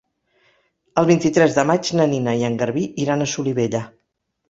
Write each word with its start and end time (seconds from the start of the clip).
El 1.01 1.09
vint-i-tres 1.09 1.59
de 1.59 1.67
maig 1.73 1.93
na 2.01 2.09
Nina 2.17 2.37
i 2.43 2.49
en 2.51 2.59
Garbí 2.65 2.89
iran 3.07 3.27
a 3.29 3.33
Solivella. 3.39 3.89